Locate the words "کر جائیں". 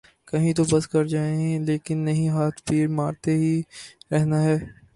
0.87-1.59